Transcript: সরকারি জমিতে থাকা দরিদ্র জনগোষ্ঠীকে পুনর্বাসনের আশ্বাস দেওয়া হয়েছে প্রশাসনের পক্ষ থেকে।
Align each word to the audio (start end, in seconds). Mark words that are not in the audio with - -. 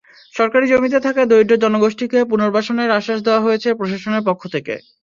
সরকারি 0.33 0.65
জমিতে 0.67 0.99
থাকা 1.05 1.21
দরিদ্র 1.25 1.61
জনগোষ্ঠীকে 1.63 2.19
পুনর্বাসনের 2.31 2.89
আশ্বাস 2.91 3.19
দেওয়া 3.23 3.43
হয়েছে 3.45 3.69
প্রশাসনের 3.79 4.23
পক্ষ 4.29 4.41
থেকে। 4.55 4.73